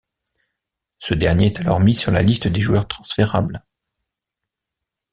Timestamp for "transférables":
2.87-3.63